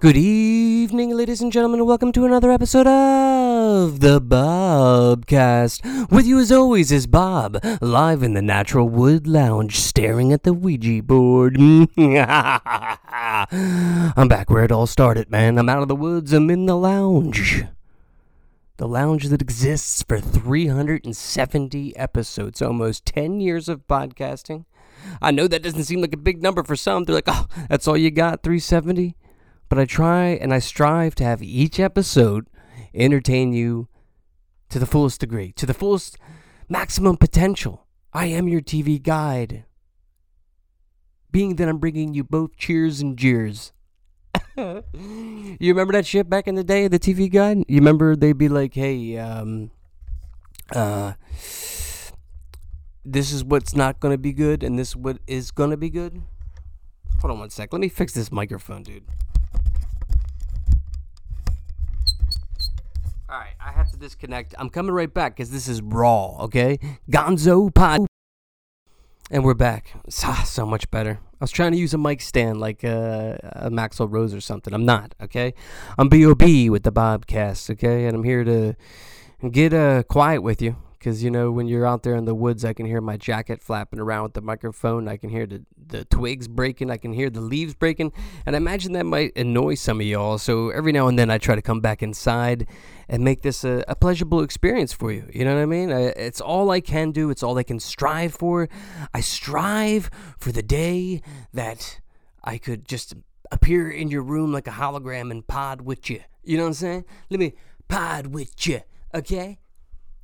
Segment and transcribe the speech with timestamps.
[0.00, 3.19] Good evening, ladies and gentlemen, welcome to another episode of
[3.88, 6.10] the Bobcast.
[6.10, 10.52] With you, as always, is Bob, live in the Natural Wood Lounge, staring at the
[10.52, 11.56] Ouija board.
[11.58, 11.88] I'm
[14.28, 15.58] back where it all started, man.
[15.58, 17.64] I'm out of the woods, I'm in the lounge.
[18.76, 24.64] The lounge that exists for 370 episodes, almost 10 years of podcasting.
[25.22, 27.04] I know that doesn't seem like a big number for some.
[27.04, 29.16] They're like, oh, that's all you got, 370?
[29.70, 32.48] but I try and I strive to have each episode
[32.94, 33.88] entertain you
[34.68, 36.16] to the fullest degree, to the fullest
[36.68, 37.86] maximum potential.
[38.12, 39.64] I am your TV guide.
[41.30, 43.72] Being that I'm bringing you both cheers and jeers.
[44.56, 44.84] you
[45.60, 47.58] remember that shit back in the day, the TV guide?
[47.68, 49.70] You remember they'd be like, hey, um,
[50.74, 51.12] uh,
[53.04, 55.76] this is what's not going to be good, and this is what is going to
[55.76, 56.22] be good?
[57.20, 57.72] Hold on one sec.
[57.72, 59.04] Let me fix this microphone, dude.
[63.30, 64.56] All right, I have to disconnect.
[64.58, 66.80] I'm coming right back because this is raw, okay?
[67.08, 68.08] Gonzo Pod.
[69.30, 69.92] And we're back.
[70.24, 71.20] Ah, so much better.
[71.34, 74.74] I was trying to use a mic stand like uh, a Maxwell Rose or something.
[74.74, 75.54] I'm not, okay?
[75.96, 76.70] I'm B.O.B.
[76.70, 78.06] with the Bobcast, okay?
[78.06, 78.74] And I'm here to
[79.48, 82.62] get uh, quiet with you because you know when you're out there in the woods
[82.62, 85.08] i can hear my jacket flapping around with the microphone.
[85.08, 86.90] I can hear the, the twigs breaking.
[86.90, 88.12] I can hear the leaves breaking.
[88.44, 90.38] And i imagine that might annoy some of y'all.
[90.38, 92.66] So every now and then i try to come back inside
[93.08, 95.28] and make this a, a pleasurable experience for you.
[95.32, 95.90] You know what i mean?
[95.92, 97.30] I, it's all i can do.
[97.30, 98.68] It's all i can strive for.
[99.14, 101.22] I strive for the day
[101.54, 102.00] that
[102.44, 103.14] i could just
[103.50, 106.74] appear in your room like a hologram and pod with you you know what i'm
[106.74, 107.04] saying?
[107.28, 107.54] Let me
[107.88, 108.80] pod with you
[109.12, 109.58] okay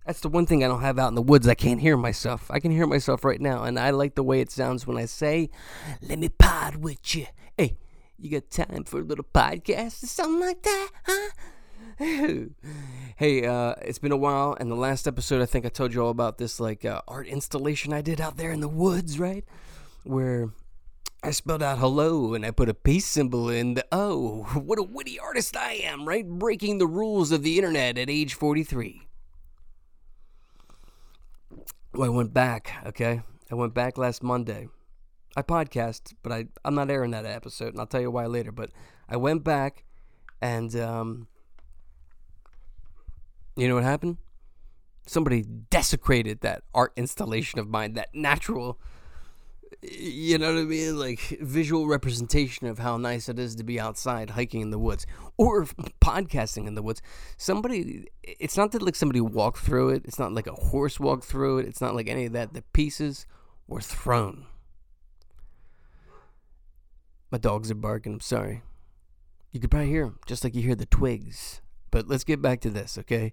[0.07, 1.49] that's the one thing I don't have out in the woods.
[1.49, 2.49] I can't hear myself.
[2.51, 5.05] I can hear myself right now, and I like the way it sounds when I
[5.07, 5.51] say,
[6.01, 7.27] "Let me pod with you."
[7.59, 7.77] Hey,
[8.17, 11.31] you got time for a little podcast or something like that, huh?
[13.17, 16.05] hey, uh, it's been a while, and the last episode I think I told you
[16.05, 19.45] all about this like uh, art installation I did out there in the woods, right?
[20.05, 20.51] Where
[21.23, 24.43] I spelled out hello and I put a peace symbol in the oh.
[24.55, 26.25] What a witty artist I am, right?
[26.25, 29.06] Breaking the rules of the internet at age 43.
[31.97, 33.23] Well, I went back, okay?
[33.51, 34.69] I went back last Monday.
[35.35, 38.53] I podcast, but I, I'm not airing that episode, and I'll tell you why later.
[38.53, 38.71] But
[39.09, 39.85] I went back,
[40.43, 41.27] and um,
[43.57, 44.19] you know what happened?
[45.07, 48.79] Somebody desecrated that art installation of mine, that natural
[49.83, 50.99] you know what I mean?
[50.99, 55.07] Like visual representation of how nice it is to be outside hiking in the woods
[55.37, 55.65] or
[56.01, 57.03] podcasting in the woods.
[57.37, 60.03] Somebody, it's not that like somebody walked through it.
[60.05, 61.67] It's not like a horse walked through it.
[61.67, 62.55] It's not like any of that.
[62.55, 63.27] The pieces
[63.67, 64.47] were thrown.
[67.31, 68.15] My dogs are barking.
[68.15, 68.63] I'm sorry.
[69.53, 71.61] You could probably hear them, just like you hear the twigs.
[71.91, 73.33] But let's get back to this, okay?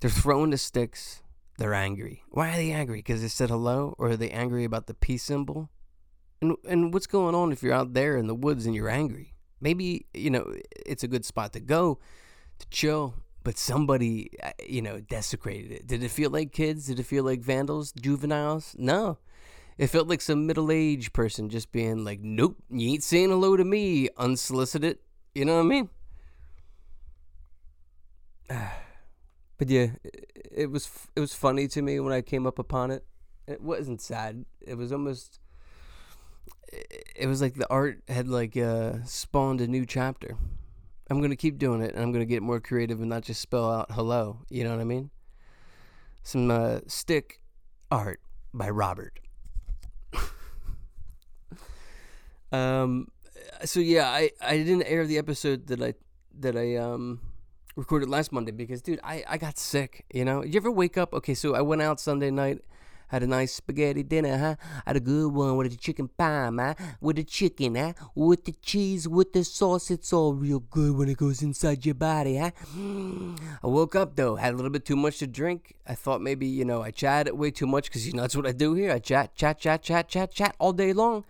[0.00, 1.22] They're throwing the sticks
[1.60, 2.24] they're angry.
[2.30, 3.00] Why are they angry?
[3.00, 3.94] Because they said hello?
[3.98, 5.68] Or are they angry about the peace symbol?
[6.40, 9.34] And, and what's going on if you're out there in the woods and you're angry?
[9.60, 10.54] Maybe, you know,
[10.86, 11.98] it's a good spot to go
[12.60, 15.86] to chill, but somebody, uh, you know, desecrated it.
[15.86, 16.86] Did it feel like kids?
[16.86, 18.74] Did it feel like vandals, juveniles?
[18.78, 19.18] No.
[19.76, 23.58] It felt like some middle aged person just being like, nope, you ain't saying hello
[23.58, 24.98] to me, unsolicited.
[25.34, 25.90] You know what I mean?
[29.60, 29.88] but yeah,
[30.50, 33.04] it was it was funny to me when I came up upon it.
[33.46, 34.46] It wasn't sad.
[34.62, 35.38] It was almost.
[37.14, 40.34] It was like the art had like uh, spawned a new chapter.
[41.10, 43.70] I'm gonna keep doing it, and I'm gonna get more creative and not just spell
[43.70, 44.38] out hello.
[44.48, 45.10] You know what I mean?
[46.22, 47.42] Some uh, stick
[47.90, 48.22] art
[48.54, 49.20] by Robert.
[52.50, 53.08] um.
[53.66, 55.92] So yeah, I I didn't air the episode that I
[56.38, 57.20] that I um
[57.76, 60.04] recorded last Monday because, dude, I, I got sick.
[60.12, 61.14] You know, you ever wake up?
[61.14, 62.62] Okay, so I went out Sunday night,
[63.08, 64.56] had a nice spaghetti dinner, huh?
[64.86, 66.76] Had a good one with the chicken pie, man.
[67.00, 67.92] With the chicken, huh?
[68.14, 69.90] With the cheese, with the sauce.
[69.90, 72.50] It's all real good when it goes inside your body, huh?
[73.62, 75.74] I woke up though, had a little bit too much to drink.
[75.86, 78.46] I thought maybe, you know, I chatted way too much because, you know, that's what
[78.46, 78.92] I do here.
[78.92, 81.24] I chat, chat, chat, chat, chat, chat all day long.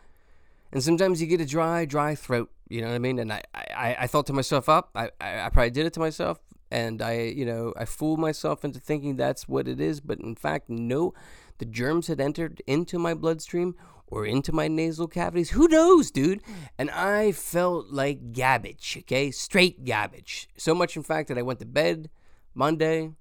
[0.73, 2.51] And sometimes you get a dry, dry throat.
[2.71, 3.19] You know what I mean?
[3.19, 4.91] And I, I, I thought to myself up.
[4.95, 6.39] I, I, I probably did it to myself.
[6.71, 10.35] and I, you know, I fooled myself into thinking that's what it is, but in
[10.35, 11.13] fact, no,
[11.59, 13.75] the germs had entered into my bloodstream
[14.07, 15.51] or into my nasal cavities.
[15.51, 16.43] Who knows, dude?
[16.79, 19.31] And I felt like garbage, okay?
[19.31, 20.49] Straight garbage.
[20.57, 22.09] So much, in fact, that I went to bed
[22.55, 23.13] Monday,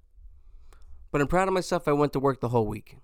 [1.10, 1.86] but I'm proud of myself.
[1.88, 2.96] I went to work the whole week.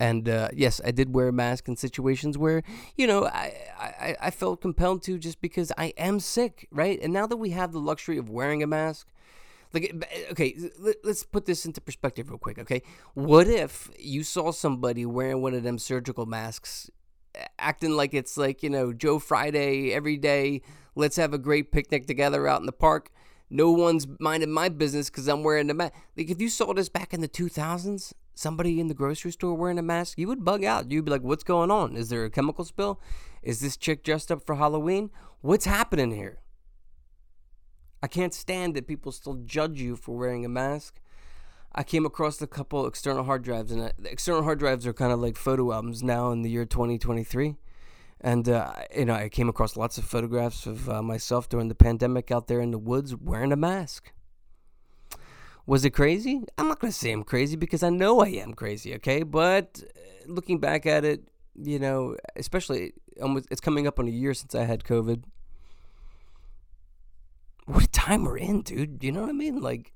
[0.00, 2.62] And uh, yes, I did wear a mask in situations where,
[2.96, 6.98] you know, I, I, I felt compelled to just because I am sick, right?
[7.00, 9.08] And now that we have the luxury of wearing a mask,
[9.72, 10.56] like, okay,
[11.02, 12.82] let's put this into perspective real quick, okay?
[13.14, 16.90] What if you saw somebody wearing one of them surgical masks,
[17.58, 20.62] acting like it's like, you know, Joe Friday every day,
[20.94, 23.10] let's have a great picnic together out in the park.
[23.50, 25.94] No one's minding my business because I'm wearing the mask.
[26.16, 29.78] Like, if you saw this back in the 2000s, somebody in the grocery store wearing
[29.78, 30.90] a mask, you would bug out.
[30.90, 31.96] You'd be like, what's going on?
[31.96, 33.00] Is there a chemical spill?
[33.42, 35.10] Is this chick dressed up for Halloween?
[35.40, 36.40] What's happening here?
[38.02, 41.00] I can't stand that people still judge you for wearing a mask.
[41.74, 45.12] I came across a couple external hard drives, and uh, external hard drives are kind
[45.12, 47.56] of like photo albums now in the year 2023.
[48.20, 51.74] And uh, you know, I came across lots of photographs of uh, myself during the
[51.74, 54.13] pandemic out there in the woods wearing a mask.
[55.66, 56.42] Was it crazy?
[56.58, 59.22] I'm not going to say I'm crazy because I know I am crazy, okay?
[59.22, 64.10] But uh, looking back at it, you know, especially almost, it's coming up on a
[64.10, 65.24] year since I had COVID
[67.66, 69.02] what a time we're in, dude.
[69.02, 69.60] You know what I mean?
[69.60, 69.92] Like,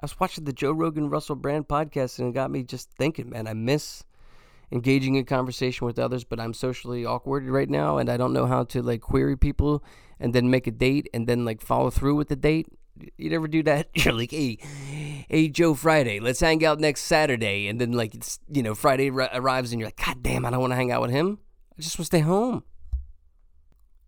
[0.00, 3.30] I was watching the Joe Rogan Russell Brand podcast and it got me just thinking,
[3.30, 4.04] man, I miss
[4.72, 8.46] engaging in conversation with others, but I'm socially awkward right now and I don't know
[8.46, 9.82] how to like query people
[10.18, 12.66] and then make a date and then like follow through with the date.
[13.16, 13.88] You never do that?
[13.94, 14.58] You're like, hey,
[15.28, 17.68] hey, Joe Friday, let's hang out next Saturday.
[17.68, 20.50] And then like, it's, you know, Friday r- arrives and you're like, God damn, I
[20.50, 21.38] don't want to hang out with him.
[21.78, 22.64] I just want to stay home.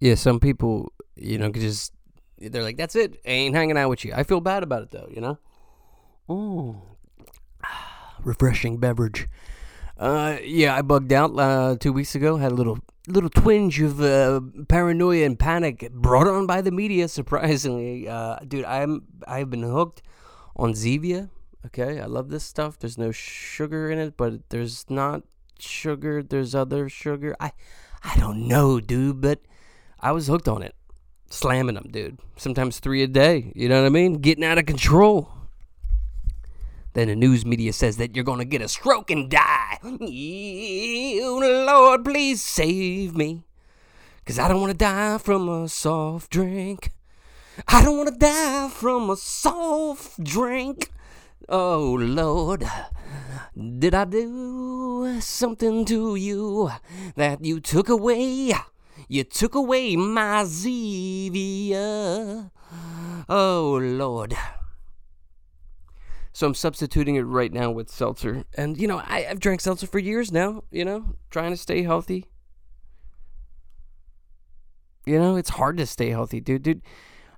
[0.00, 1.92] Yeah, some people, you know, could just
[2.38, 3.20] they're like, that's it.
[3.24, 4.12] I ain't hanging out with you.
[4.14, 5.38] I feel bad about it though, you know.
[6.28, 6.82] Oh,
[8.24, 9.28] refreshing beverage.
[9.96, 12.36] Uh, yeah, I bugged out uh, two weeks ago.
[12.36, 12.78] Had a little
[13.08, 17.08] little twinge of uh, paranoia and panic brought on by the media.
[17.18, 20.02] Surprisingly, uh, dude, I'm I've been hooked
[20.56, 21.30] on Zevia.
[21.66, 22.78] Okay, I love this stuff.
[22.78, 25.22] There's no sugar in it, but there's not
[25.58, 26.22] sugar.
[26.22, 27.36] There's other sugar.
[27.40, 27.52] I
[28.02, 29.40] I don't know, dude, but
[30.00, 30.74] I was hooked on it
[31.32, 32.18] slamming them, dude.
[32.36, 33.52] Sometimes three a day.
[33.54, 34.14] You know what I mean?
[34.14, 35.32] Getting out of control.
[36.94, 39.78] Then the news media says that you're gonna get a stroke and die.
[39.82, 43.44] Oh, Lord, please save me.
[44.24, 46.92] Cause I don't wanna die from a soft drink.
[47.66, 50.90] I don't wanna die from a soft drink.
[51.48, 52.64] Oh Lord,
[53.56, 56.70] did I do something to you
[57.16, 58.52] that you took away?
[59.08, 61.82] You took away my Zevia.
[63.28, 64.36] Oh, Lord.
[66.32, 68.44] So I'm substituting it right now with seltzer.
[68.56, 71.82] And, you know, I, I've drank seltzer for years now, you know, trying to stay
[71.82, 72.26] healthy.
[75.04, 76.62] You know, it's hard to stay healthy, dude.
[76.62, 76.82] Dude,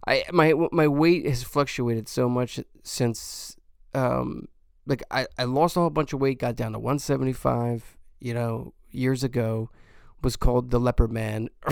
[0.06, 3.56] I my my weight has fluctuated so much since
[3.94, 4.48] um
[4.86, 8.74] like I, I lost a whole bunch of weight, got down to 175, you know,
[8.90, 9.70] years ago
[10.22, 11.48] was called the Leopard Man.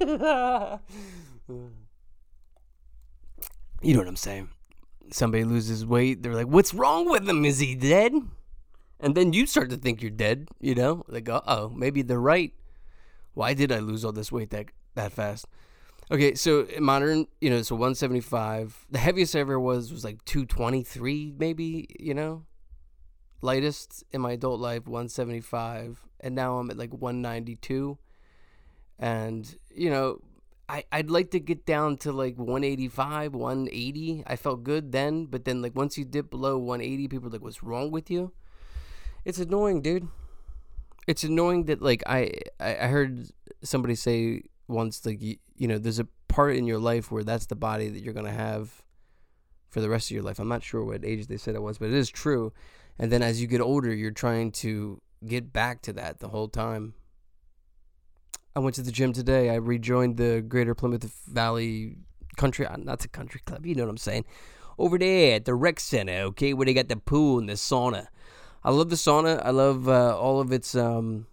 [0.00, 0.80] you know
[3.82, 4.50] what I'm saying?
[5.10, 7.44] Somebody loses weight, they're like, "What's wrong with him?
[7.44, 8.12] Is he dead?"
[9.00, 10.48] And then you start to think you're dead.
[10.60, 12.52] You know, like, "Uh oh, maybe they're right.
[13.34, 15.46] Why did I lose all this weight that that fast?"
[16.12, 18.86] Okay, so modern, you know, so 175.
[18.90, 21.86] The heaviest I ever was was like 223, maybe.
[22.00, 22.46] You know,
[23.42, 27.98] lightest in my adult life 175 and now i'm at like 192
[28.98, 30.20] and you know
[30.70, 35.44] I, I'd like to get down to like 185 180 i felt good then but
[35.44, 38.32] then like once you dip below 180 people are like what's wrong with you?
[39.24, 40.06] It's annoying dude.
[41.08, 43.30] It's annoying that like i i heard
[43.64, 47.46] somebody say once like you, you know there's a part in your life where that's
[47.46, 48.84] the body that you're gonna have
[49.70, 50.38] for the rest of your life.
[50.38, 52.52] I'm not sure what age they said it was but it is true.
[52.96, 56.48] And then as you get older, you're trying to get back to that the whole
[56.48, 56.94] time.
[58.54, 59.50] I went to the gym today.
[59.50, 61.96] I rejoined the Greater Plymouth Valley
[62.36, 64.24] Country, uh, not the country club, you know what I'm saying.
[64.78, 68.06] Over there at the rec center, okay, where they got the pool and the sauna.
[68.64, 69.44] I love the sauna.
[69.44, 71.26] I love uh, all of its um,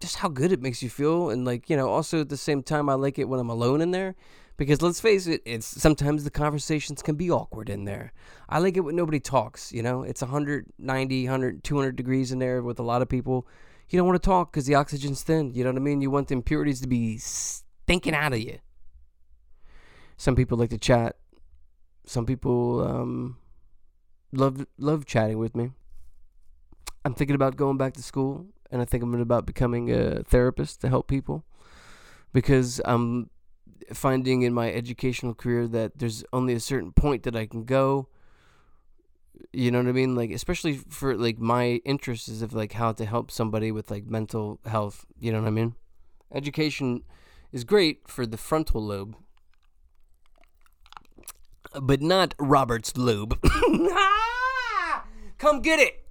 [0.00, 2.62] just how good it makes you feel, and like you know, also at the same
[2.62, 4.14] time, I like it when I'm alone in there
[4.56, 8.12] because let's face it, it's sometimes the conversations can be awkward in there.
[8.48, 10.02] I like it when nobody talks, you know?
[10.02, 13.46] It's 190, 100, 200 degrees in there with a lot of people.
[13.88, 15.52] You don't want to talk because the oxygen's thin.
[15.54, 16.00] You know what I mean?
[16.00, 18.58] You want the impurities to be stinking out of you.
[20.16, 21.16] Some people like to chat.
[22.04, 23.36] Some people um,
[24.32, 25.70] love love chatting with me.
[27.04, 30.80] I'm thinking about going back to school, and I think I'm about becoming a therapist
[30.80, 31.44] to help people
[32.32, 33.30] because I'm
[33.92, 38.08] finding in my educational career that there's only a certain point that I can go.
[39.52, 40.14] You know what I mean?
[40.14, 44.06] Like especially for like my interest is of like how to help somebody with like
[44.06, 45.06] mental health.
[45.18, 45.74] You know what I mean?
[46.32, 47.02] Education
[47.52, 49.16] is great for the frontal lobe,
[51.80, 53.38] but not Robert's lobe.
[53.98, 55.04] Ah!
[55.38, 56.05] Come get it.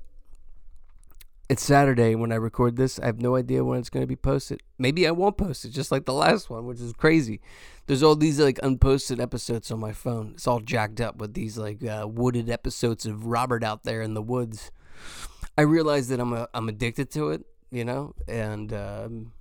[1.47, 2.97] It's Saturday when I record this.
[2.97, 4.63] I have no idea when it's going to be posted.
[4.79, 7.39] Maybe I won't post it, just like the last one, which is crazy.
[7.85, 10.31] There's all these like unposted episodes on my phone.
[10.33, 14.15] It's all jacked up with these like uh, wooded episodes of Robert out there in
[14.15, 14.71] the woods.
[15.55, 19.33] I realize that I'm a, I'm addicted to it, you know, and um,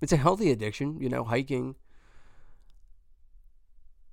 [0.00, 1.74] it's a healthy addiction, you know, hiking.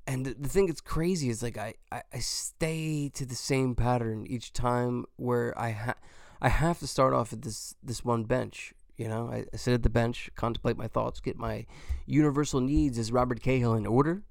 [0.06, 4.26] And the thing that's crazy is like I, I, I stay to the same pattern
[4.28, 5.96] each time where I ha-
[6.42, 8.74] I have to start off at this this one bench.
[8.98, 11.66] You know, I, I sit at the bench, contemplate my thoughts, get my
[12.06, 14.24] universal needs as Robert Cahill in order,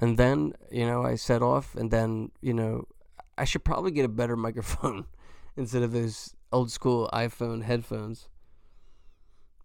[0.00, 2.86] and then you know I set off, and then you know
[3.38, 5.06] I should probably get a better microphone
[5.56, 8.28] instead of those old school iPhone headphones.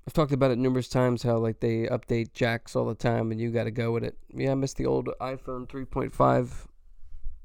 [0.08, 3.42] I've talked about it numerous times how like they update jacks all the time and
[3.42, 4.16] you got to go with it.
[4.32, 6.68] Yeah, I miss the old iPhone 3.5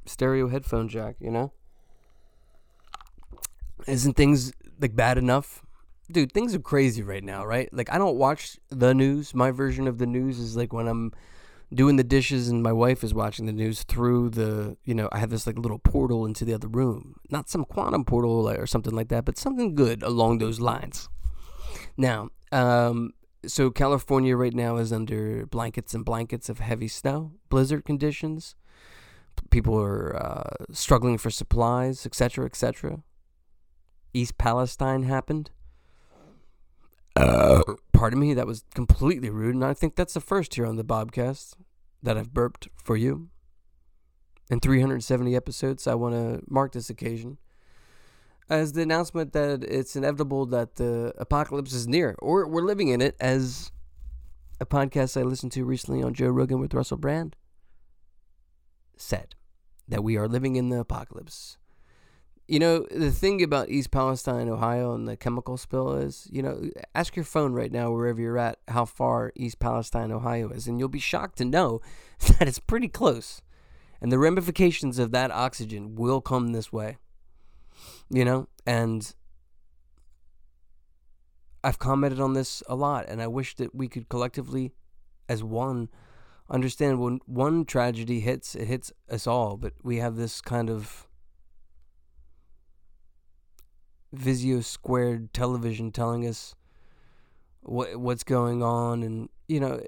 [0.05, 1.53] stereo headphone jack, you know?
[3.87, 5.63] Isn't things like bad enough?
[6.11, 7.73] Dude, things are crazy right now, right?
[7.73, 9.35] Like I don't watch the news.
[9.35, 11.13] My version of the news is like when I'm
[11.73, 15.19] doing the dishes and my wife is watching the news through the, you know, I
[15.19, 17.17] have this like little portal into the other room.
[17.31, 21.09] Not some quantum portal or something like that, but something good along those lines.
[21.97, 23.13] Now, um,
[23.47, 28.55] so California right now is under blankets and blankets of heavy snow, blizzard conditions.
[29.51, 33.03] People are uh, struggling for supplies, etc., etc.
[34.13, 35.51] East Palestine happened.
[37.17, 37.63] Uh,
[37.93, 40.85] pardon me, that was completely rude, and I think that's the first here on the
[40.85, 41.55] Bobcast
[42.03, 43.29] that I've burped for you.
[44.51, 47.39] In 370 episodes, I want to mark this occasion
[48.51, 53.01] as the announcement that it's inevitable that the apocalypse is near, or we're living in
[53.01, 53.71] it, as
[54.61, 57.37] a podcast I listened to recently on Joe Rogan with Russell Brand
[58.97, 59.35] said
[59.89, 61.57] that we are living in the apocalypse.
[62.51, 66.69] You know, the thing about East Palestine, Ohio, and the chemical spill is, you know,
[66.97, 70.81] ask your phone right now, wherever you're at, how far East Palestine, Ohio is, and
[70.81, 71.81] you'll be shocked to know
[72.19, 73.41] that it's pretty close.
[74.01, 76.97] And the ramifications of that oxygen will come this way.
[78.09, 79.15] You know, and
[81.63, 84.73] I've commented on this a lot, and I wish that we could collectively,
[85.29, 85.89] as one,
[86.51, 91.07] understand when one tragedy hits, it hits us all, but we have this kind of
[94.13, 96.55] Visio squared television telling us
[97.63, 99.81] what what's going on and you know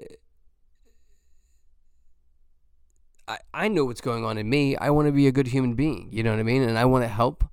[3.27, 4.75] I I know what's going on in me.
[4.77, 6.63] I want to be a good human being, you know what I mean?
[6.63, 7.43] And I want to help.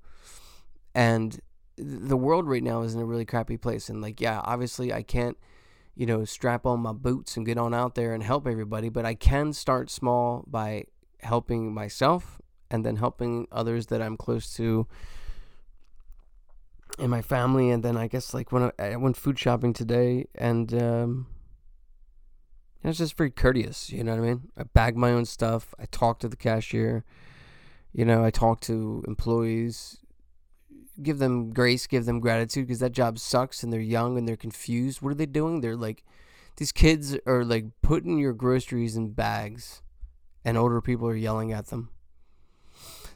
[0.93, 1.39] And
[1.77, 5.01] the world right now is in a really crappy place and like yeah, obviously I
[5.01, 5.37] can't
[5.95, 9.05] you know strap on my boots and get on out there and help everybody, but
[9.05, 10.85] I can start small by
[11.19, 14.87] helping myself and then helping others that I'm close to
[16.99, 20.25] in my family, and then I guess like when I, I went food shopping today,
[20.35, 21.27] and um,
[22.83, 23.89] it was just very courteous.
[23.91, 24.49] You know what I mean?
[24.57, 25.73] I bagged my own stuff.
[25.79, 27.03] I talked to the cashier.
[27.93, 29.97] You know, I talked to employees.
[31.01, 34.35] Give them grace, give them gratitude because that job sucks and they're young and they're
[34.35, 35.01] confused.
[35.01, 35.61] What are they doing?
[35.61, 36.03] They're like,
[36.57, 39.81] these kids are like putting your groceries in bags,
[40.45, 41.89] and older people are yelling at them.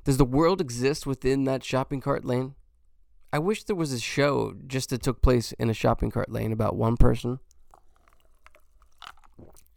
[0.04, 2.56] Does the world exist within that shopping cart lane?
[3.36, 6.54] I wish there was a show just that took place in a shopping cart lane
[6.54, 7.40] about one person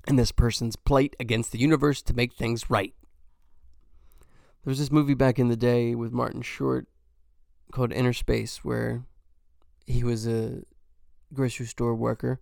[0.07, 2.95] and this person's plight against the universe to make things right.
[4.63, 6.87] There was this movie back in the day with Martin Short
[7.73, 9.03] called Innerspace where
[9.89, 10.63] he was a
[11.35, 12.41] grocery store worker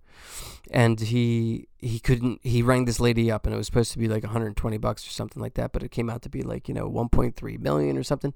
[0.71, 4.07] and he he couldn't he rang this lady up and it was supposed to be
[4.07, 6.75] like 120 bucks or something like that but it came out to be like you
[6.75, 8.33] know 1.3 million or something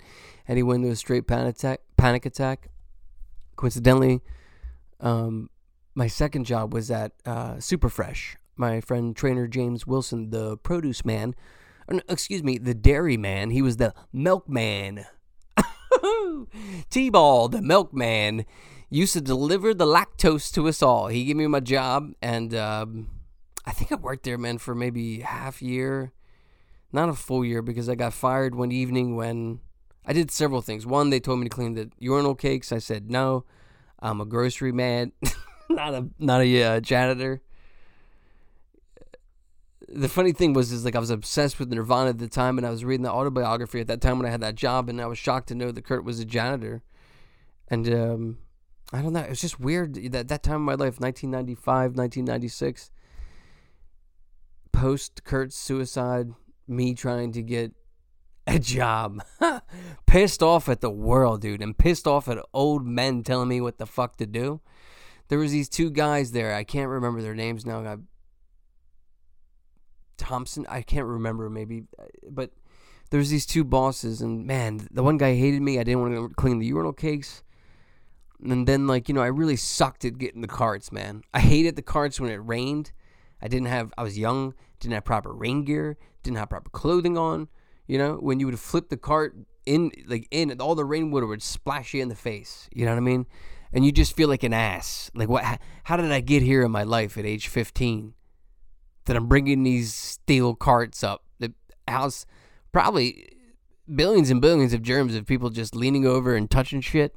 [0.49, 2.69] and he went into a straight panic attack panic attack
[3.57, 4.21] coincidentally
[5.01, 5.49] um
[5.95, 11.35] my second job was at uh superfresh my friend trainer james wilson the produce man
[12.09, 15.05] excuse me the dairy man he was the milkman
[16.91, 18.45] t-ball the milkman
[18.91, 21.07] used to deliver the lactose to us all.
[21.07, 23.09] He gave me my job, and um,
[23.65, 26.13] I think I worked there, man, for maybe half year.
[26.93, 29.61] not a full year because I got fired one evening when
[30.11, 30.85] I did several things.
[30.85, 32.73] One, they told me to clean the urinal cakes.
[32.73, 33.45] I said no.
[34.01, 35.13] I'm a grocery man,
[35.71, 37.43] not a not a uh, janitor.
[39.87, 42.67] The funny thing was, is like I was obsessed with Nirvana at the time, and
[42.67, 45.07] I was reading the autobiography at that time when I had that job, and I
[45.07, 46.83] was shocked to know that Kurt was a janitor.
[47.69, 48.39] And um,
[48.93, 52.91] I don't know, it was just weird that that time in my life, 1995, 1996,
[54.73, 56.35] post Kurt's suicide,
[56.67, 57.75] me trying to get
[58.47, 59.23] a job.
[60.07, 63.79] pissed off at the world, dude, and pissed off at old men telling me what
[63.79, 64.61] the fuck to do.
[65.29, 66.55] There was these two guys there.
[66.55, 67.85] I can't remember their names now.
[67.85, 67.97] I,
[70.17, 72.51] Thompson, I can't remember maybe, uh, but
[73.11, 75.79] there was these two bosses, and man, the one guy hated me.
[75.79, 77.43] I didn't want to clean the urinal cakes.
[78.43, 81.23] And then, like, you know, I really sucked at getting the carts, man.
[81.35, 82.93] I hated the carts when it rained.
[83.43, 87.19] I didn't have, I was young, didn't have proper rain gear, didn't have proper clothing
[87.19, 87.49] on.
[87.91, 89.35] You know, when you would flip the cart
[89.67, 92.69] in, like in, all the rainwater would splash you in the face.
[92.73, 93.27] You know what I mean?
[93.73, 95.11] And you just feel like an ass.
[95.13, 95.59] Like, what?
[95.83, 98.15] How did I get here in my life at age 15?
[99.07, 101.25] That I'm bringing these steel carts up.
[101.41, 101.53] The
[101.89, 102.27] house,
[102.71, 103.29] probably
[103.93, 107.17] billions and billions of germs of people just leaning over and touching shit.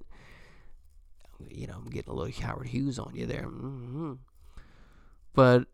[1.52, 3.46] You know, I'm getting a little Howard Hughes on you there.
[3.46, 4.14] Mm-hmm.
[5.36, 5.68] But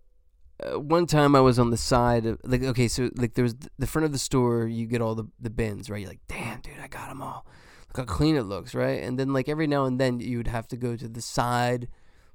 [0.64, 3.56] uh, one time I was on the side of like okay, so like there was
[3.78, 4.68] the front of the store.
[4.68, 6.02] You get all the the bins, right?
[6.02, 7.46] You're like, damn, dude, I got them all.
[7.90, 9.02] Look how clean it looks, right?
[9.02, 11.88] And then like every now and then you would have to go to the side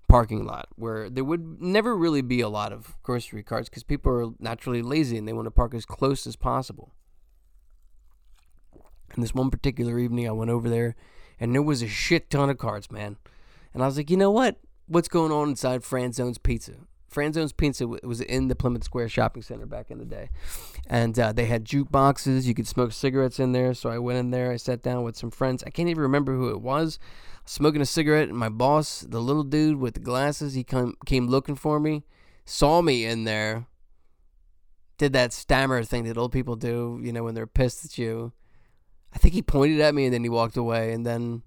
[0.08, 4.12] parking lot where there would never really be a lot of grocery carts because people
[4.12, 6.92] are naturally lazy and they want to park as close as possible.
[9.14, 10.96] And this one particular evening, I went over there,
[11.38, 13.16] and there was a shit ton of carts, man.
[13.72, 14.58] And I was like, you know what?
[14.86, 16.74] What's going on inside Franzone's Pizza?
[17.14, 20.30] Franzone's Pizza was in the Plymouth Square Shopping Center back in the day,
[20.86, 22.44] and uh, they had jukeboxes.
[22.44, 23.74] You could smoke cigarettes in there.
[23.74, 24.50] So I went in there.
[24.50, 25.62] I sat down with some friends.
[25.66, 26.98] I can't even remember who it was.
[27.46, 31.28] Smoking a cigarette, and my boss, the little dude with the glasses, he come, came
[31.28, 32.04] looking for me,
[32.46, 33.66] saw me in there,
[34.96, 38.32] did that stammer thing that old people do, you know, when they're pissed at you.
[39.12, 40.92] I think he pointed at me and then he walked away.
[40.92, 41.42] And then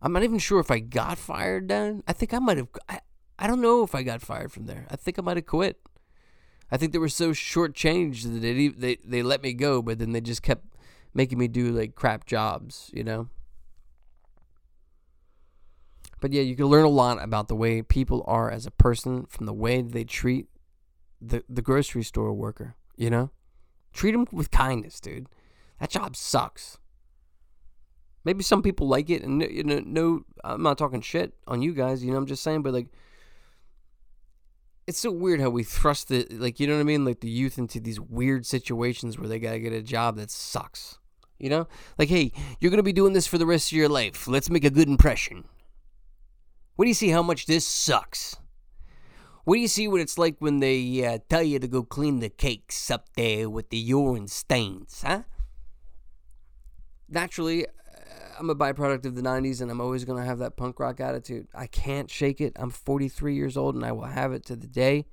[0.00, 2.02] I'm not even sure if I got fired then.
[2.06, 2.68] I think I might have.
[2.88, 3.00] I,
[3.42, 4.86] I don't know if I got fired from there.
[4.88, 5.80] I think I might have quit.
[6.70, 10.12] I think they were so shortchanged that they, they they let me go, but then
[10.12, 10.64] they just kept
[11.12, 13.28] making me do like crap jobs, you know.
[16.20, 19.26] But yeah, you can learn a lot about the way people are as a person
[19.26, 20.46] from the way they treat
[21.20, 22.76] the the grocery store worker.
[22.96, 23.32] You know,
[23.92, 25.26] treat them with kindness, dude.
[25.80, 26.78] That job sucks.
[28.24, 31.72] Maybe some people like it, and you know, no, I'm not talking shit on you
[31.72, 32.04] guys.
[32.04, 32.86] You know, I'm just saying, but like,
[34.86, 37.30] it's so weird how we thrust the like, you know what I mean, like the
[37.30, 40.98] youth into these weird situations where they gotta get a job that sucks.
[41.38, 41.68] You know,
[41.98, 44.28] like, hey, you're gonna be doing this for the rest of your life.
[44.28, 45.44] Let's make a good impression.
[46.76, 48.36] What do you see how much this sucks?
[49.44, 52.20] What do you see what it's like when they uh, tell you to go clean
[52.20, 55.22] the cakes up there with the urine stains, huh?
[57.08, 57.66] Naturally,
[58.42, 60.98] I'm a byproduct of the 90s and I'm always going to have that punk rock
[60.98, 61.46] attitude.
[61.54, 62.52] I can't shake it.
[62.56, 65.06] I'm 43 years old and I will have it to the day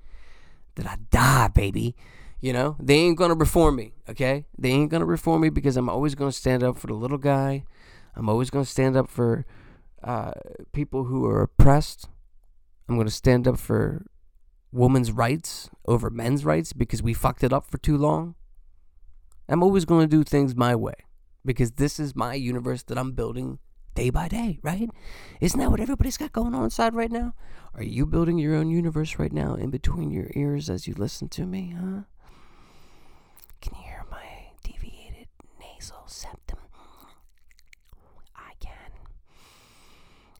[0.74, 1.94] that I die, baby.
[2.40, 4.46] You know, they ain't going to reform me, okay?
[4.58, 6.94] They ain't going to reform me because I'm always going to stand up for the
[6.94, 7.62] little guy.
[8.16, 9.46] I'm always going to stand up for
[10.02, 10.32] uh,
[10.72, 12.08] people who are oppressed.
[12.88, 14.06] I'm going to stand up for
[14.72, 18.34] women's rights over men's rights because we fucked it up for too long.
[19.48, 20.94] I'm always going to do things my way
[21.44, 23.58] because this is my universe that I'm building
[23.94, 24.88] day by day, right?
[25.40, 27.34] Isn't that what everybody's got going on inside right now?
[27.74, 31.28] Are you building your own universe right now in between your ears as you listen
[31.30, 32.02] to me, huh?
[33.60, 35.28] Can you hear my deviated
[35.60, 36.58] nasal septum?
[38.34, 38.92] I can.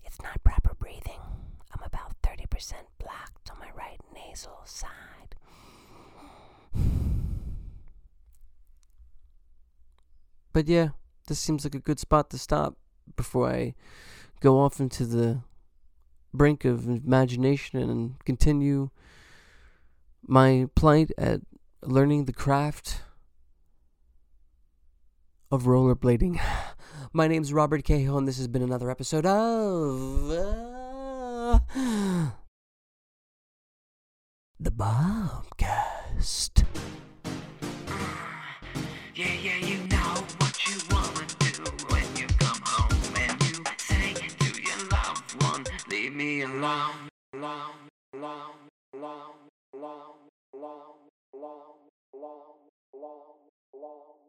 [0.04, 1.20] It's not proper breathing.
[1.72, 5.29] I'm about 30% blocked on my right nasal side.
[10.52, 10.90] but yeah,
[11.26, 12.76] this seems like a good spot to stop
[13.16, 13.74] before I
[14.40, 15.42] go off into the
[16.32, 18.90] brink of imagination and continue
[20.26, 21.40] my plight at
[21.82, 23.02] learning the craft
[25.50, 26.40] of rollerblading.
[27.12, 31.58] my name's Robert Cahill, and this has been another episode of uh,
[34.60, 36.64] The Bobcast.
[37.88, 38.60] Ah,
[39.14, 39.69] yeah, yeah, yeah.
[46.20, 49.40] me alone, alone, alone, alone,
[49.72, 50.20] alone,
[50.52, 51.00] alone,
[51.32, 51.80] alone,
[52.12, 52.60] alone,
[52.92, 53.40] alone,
[53.74, 54.19] alone.